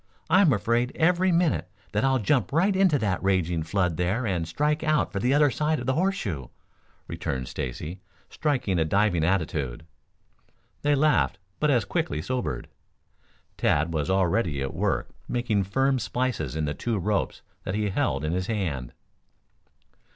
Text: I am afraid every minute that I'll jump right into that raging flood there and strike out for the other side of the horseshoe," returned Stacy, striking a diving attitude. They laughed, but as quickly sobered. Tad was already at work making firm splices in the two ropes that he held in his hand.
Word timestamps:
I 0.31 0.41
am 0.41 0.51
afraid 0.51 0.91
every 0.95 1.31
minute 1.31 1.69
that 1.91 2.03
I'll 2.03 2.17
jump 2.17 2.51
right 2.51 2.75
into 2.75 2.97
that 2.97 3.21
raging 3.21 3.61
flood 3.61 3.97
there 3.97 4.25
and 4.25 4.47
strike 4.47 4.83
out 4.83 5.11
for 5.11 5.19
the 5.19 5.31
other 5.31 5.51
side 5.51 5.79
of 5.79 5.85
the 5.85 5.93
horseshoe," 5.93 6.47
returned 7.07 7.47
Stacy, 7.47 8.01
striking 8.27 8.79
a 8.79 8.83
diving 8.83 9.23
attitude. 9.23 9.85
They 10.81 10.95
laughed, 10.95 11.37
but 11.59 11.69
as 11.69 11.85
quickly 11.85 12.19
sobered. 12.19 12.67
Tad 13.57 13.93
was 13.93 14.09
already 14.09 14.59
at 14.59 14.73
work 14.73 15.11
making 15.27 15.65
firm 15.65 15.99
splices 15.99 16.55
in 16.55 16.65
the 16.65 16.73
two 16.73 16.97
ropes 16.97 17.43
that 17.63 17.75
he 17.75 17.89
held 17.89 18.25
in 18.25 18.31
his 18.33 18.47
hand. 18.47 18.93